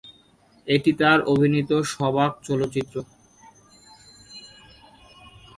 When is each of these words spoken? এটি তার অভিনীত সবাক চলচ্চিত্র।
এটি 0.67 0.91
তার 0.99 1.19
অভিনীত 1.33 1.71
সবাক 1.93 2.31
চলচ্চিত্র। 2.43 2.95